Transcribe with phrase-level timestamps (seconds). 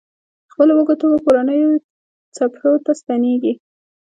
[0.47, 1.71] د خپلو وږو تږو کورنیو
[2.35, 3.53] څپرو ته ستنېږي.